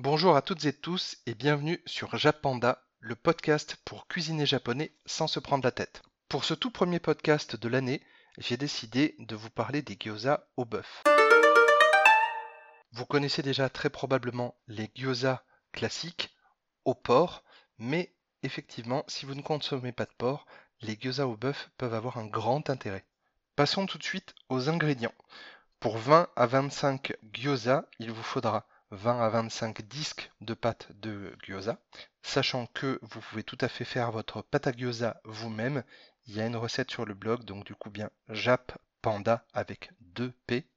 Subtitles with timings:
[0.00, 5.26] Bonjour à toutes et tous et bienvenue sur Japanda, le podcast pour cuisiner japonais sans
[5.26, 6.02] se prendre la tête.
[6.28, 8.00] Pour ce tout premier podcast de l'année,
[8.36, 11.02] j'ai décidé de vous parler des gyoza au bœuf.
[12.92, 15.42] Vous connaissez déjà très probablement les gyoza
[15.72, 16.32] classiques
[16.84, 17.42] au porc,
[17.78, 20.46] mais effectivement, si vous ne consommez pas de porc,
[20.80, 23.04] les gyoza au bœuf peuvent avoir un grand intérêt.
[23.56, 25.14] Passons tout de suite aux ingrédients.
[25.80, 31.36] Pour 20 à 25 gyoza, il vous faudra 20 à 25 disques de pâte de
[31.42, 31.78] gyoza,
[32.22, 35.84] sachant que vous pouvez tout à fait faire votre pâte à gyoza vous-même.
[36.26, 40.68] Il y a une recette sur le blog, donc du coup bien jappanda avec 2p.fr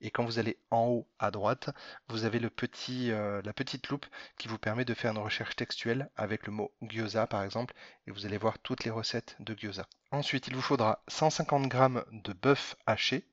[0.00, 1.70] et quand vous allez en haut à droite,
[2.08, 4.06] vous avez euh, la petite loupe
[4.38, 7.74] qui vous permet de faire une recherche textuelle avec le mot gyoza par exemple
[8.06, 9.86] et vous allez voir toutes les recettes de gyoza.
[10.12, 11.78] Ensuite, il vous faudra 150 g
[12.12, 13.26] de bœuf haché,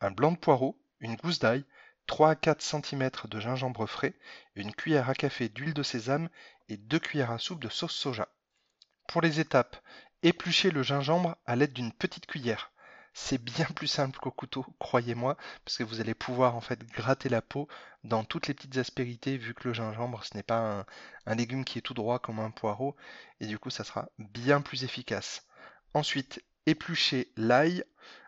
[0.00, 1.64] un blanc de poireau, une gousse d'ail,
[2.06, 4.14] 3 à 4 cm de gingembre frais,
[4.54, 6.28] une cuillère à café d'huile de sésame
[6.68, 8.28] et 2 cuillères à soupe de sauce soja.
[9.08, 9.76] Pour les étapes,
[10.22, 12.72] épluchez le gingembre à l'aide d'une petite cuillère.
[13.14, 17.28] C'est bien plus simple qu'au couteau, croyez-moi, parce que vous allez pouvoir en fait gratter
[17.28, 17.68] la peau
[18.04, 20.86] dans toutes les petites aspérités, vu que le gingembre ce n'est pas
[21.26, 22.96] un, légume qui est tout droit comme un poireau,
[23.40, 25.46] et du coup ça sera bien plus efficace.
[25.94, 27.84] Ensuite, épluchez l'ail,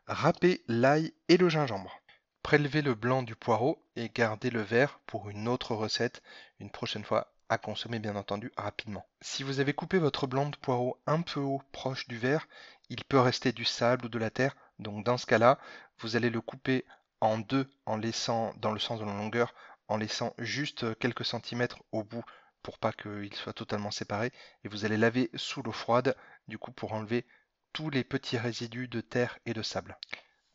[0.06, 2.00] râpez l'ail et le gingembre.
[2.44, 6.22] Prélevez le blanc du poireau et gardez le vert pour une autre recette,
[6.60, 9.06] une prochaine fois à consommer bien entendu rapidement.
[9.22, 12.46] Si vous avez coupé votre blanc de poireau un peu haut proche du vert,
[12.90, 15.58] il peut rester du sable ou de la terre, donc dans ce cas-là,
[16.00, 16.84] vous allez le couper
[17.22, 19.54] en deux en laissant dans le sens de la longueur,
[19.88, 22.24] en laissant juste quelques centimètres au bout
[22.62, 24.32] pour pas qu'il soit totalement séparé,
[24.64, 26.14] et vous allez laver sous l'eau froide,
[26.46, 27.24] du coup pour enlever
[27.72, 29.96] tous les petits résidus de terre et de sable.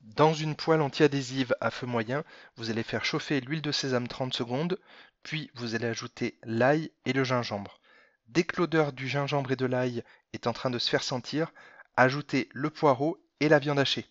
[0.02, 2.24] Dans une poêle anti-adhésive à feu moyen,
[2.56, 4.80] vous allez faire chauffer l'huile de sésame 30 secondes,
[5.24, 7.80] puis vous allez ajouter l'ail et le gingembre.
[8.28, 11.52] Dès que l'odeur du gingembre et de l'ail est en train de se faire sentir,
[11.98, 14.06] ajoutez le poireau et la viande hachée.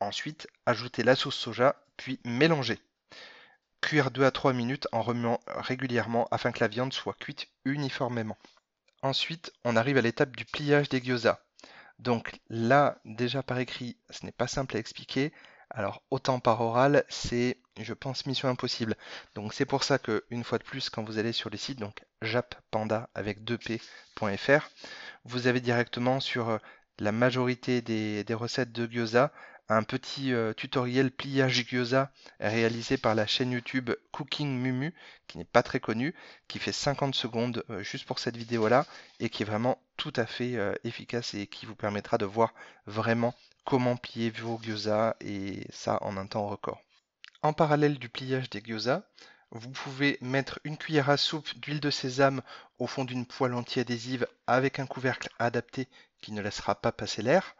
[0.00, 2.78] Ensuite, ajoutez la sauce soja, puis mélangez.
[3.80, 8.36] Cuire 2 à 3 minutes en remuant régulièrement afin que la viande soit cuite uniformément.
[9.02, 11.45] Ensuite, on arrive à l'étape du pliage des gyoza.
[11.98, 15.32] Donc là, déjà par écrit, ce n'est pas simple à expliquer.
[15.70, 18.96] Alors autant par oral, c'est, je pense, mission impossible.
[19.34, 21.80] Donc c'est pour ça que, une fois de plus, quand vous allez sur les sites,
[21.80, 24.68] donc jappanda avec 2p.fr,
[25.24, 26.58] vous avez directement sur euh,
[26.98, 29.32] la majorité des, des recettes de gyoza
[29.68, 32.10] un petit euh, tutoriel pliage gyoza
[32.40, 34.94] réalisé par la chaîne YouTube Cooking Mumu,
[35.26, 36.14] qui n'est pas très connue,
[36.48, 38.86] qui fait 50 secondes euh, juste pour cette vidéo-là,
[39.18, 42.54] et qui est vraiment tout à fait euh, efficace et qui vous permettra de voir
[42.86, 43.34] vraiment
[43.64, 46.80] comment plier vos gyoza, et ça en un temps record.
[47.42, 49.08] En parallèle du pliage des gyoza,
[49.50, 52.42] vous pouvez mettre une cuillère à soupe d'huile de sésame
[52.78, 55.88] au fond d'une poêle anti-adhésive avec un couvercle adapté
[56.20, 57.54] qui ne laissera pas passer l'air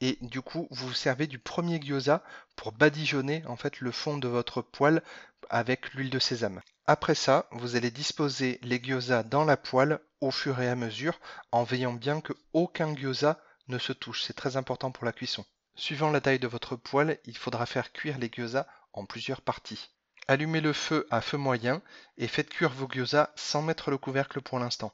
[0.00, 2.22] et du coup vous vous servez du premier gyoza
[2.56, 5.02] pour badigeonner en fait le fond de votre poêle
[5.50, 6.60] avec l'huile de sésame.
[6.86, 11.18] Après ça, vous allez disposer les gyoza dans la poêle au fur et à mesure
[11.52, 14.22] en veillant bien que aucun gyoza ne se touche.
[14.22, 15.44] C'est très important pour la cuisson.
[15.74, 19.90] Suivant la taille de votre poêle, il faudra faire cuire les gyoza en plusieurs parties.
[20.26, 21.82] Allumez le feu à feu moyen
[22.16, 24.92] et faites cuire vos gyoza sans mettre le couvercle pour l'instant.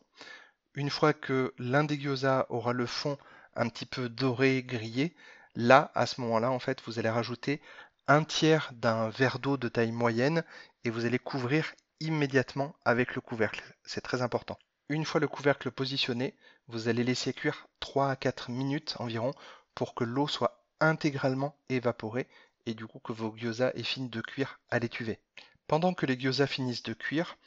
[0.74, 3.16] Une fois que l'un des gyoza aura le fond
[3.56, 5.14] un petit peu doré, grillé,
[5.54, 7.60] là, à ce moment-là, en fait, vous allez rajouter
[8.06, 10.44] un tiers d'un verre d'eau de taille moyenne
[10.84, 13.62] et vous allez couvrir immédiatement avec le couvercle.
[13.84, 14.58] C'est très important.
[14.90, 16.34] Une fois le couvercle positionné,
[16.68, 19.32] vous allez laisser cuire 3 à 4 minutes environ
[19.74, 22.28] pour que l'eau soit intégralement évaporée
[22.66, 25.20] et du coup que vos gyoza aient fini de cuire à l'étuvée.
[25.66, 27.38] Pendant que les gyoza finissent de cuire,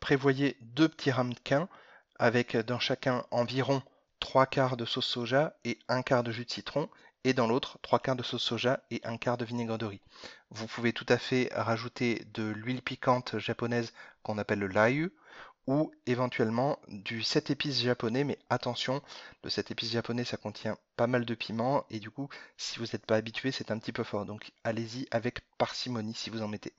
[0.00, 1.68] prévoyez deux petits ramequins
[2.18, 3.82] avec dans chacun environ
[4.32, 6.88] 3 quarts de sauce soja et un quart de jus de citron,
[7.22, 10.00] et dans l'autre 3 quarts de sauce soja et un quart de vinaigre de riz.
[10.48, 13.92] Vous pouvez tout à fait rajouter de l'huile piquante japonaise
[14.22, 15.12] qu'on appelle le layu,
[15.66, 19.02] ou éventuellement du 7 épices japonais, mais attention,
[19.44, 22.86] le 7 épices japonais ça contient pas mal de piment, et du coup, si vous
[22.86, 26.48] n'êtes pas habitué, c'est un petit peu fort, donc allez-y avec parcimonie si vous en
[26.48, 26.72] mettez.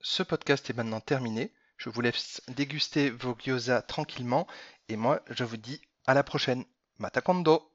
[0.00, 1.52] Ce podcast est maintenant terminé.
[1.78, 4.46] Je vous laisse déguster vos gyoza tranquillement
[4.88, 6.64] et moi je vous dis à la prochaine.
[6.98, 7.72] Matakondo